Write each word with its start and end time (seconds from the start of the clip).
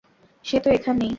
সে 0.45 0.57
তো 0.59 0.69
এখানেই। 0.69 1.09